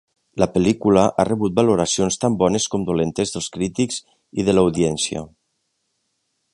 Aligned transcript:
La 0.43 0.45
pel·lícula 0.53 1.01
ha 1.07 1.25
rebut 1.29 1.53
valoracions 1.59 2.17
tant 2.23 2.39
bones 2.41 2.67
com 2.75 2.87
dolentes 2.89 3.35
dels 3.37 3.51
crítics 3.59 4.01
i 4.45 4.49
de 4.49 4.57
l'audiència. 4.57 5.27